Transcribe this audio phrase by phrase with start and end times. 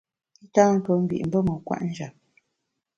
[0.45, 2.13] I tâ ntuo mbi’ mbe kwet njap.